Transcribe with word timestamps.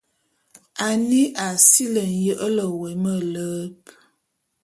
Annie 0.85 1.25
a 1.45 1.47
sili 1.67 2.03
nyele 2.23 2.65
wé 2.79 2.89
meleb. 3.03 3.79